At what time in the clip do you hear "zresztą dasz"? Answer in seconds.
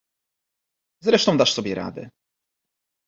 1.03-1.53